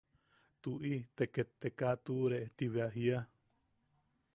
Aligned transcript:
–Tuʼi, 0.61 0.93
te 1.15 1.23
ket 1.33 1.51
kaa 1.79 1.95
a 1.97 2.01
tuʼure. 2.05 2.39
Ti 2.55 2.65
bea 2.73 2.87
jiia. 2.95 3.19